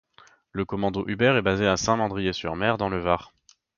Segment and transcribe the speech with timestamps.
[0.51, 3.31] Le commando Hubert est basé à Saint-Mandrier-sur-Mer dans le Var.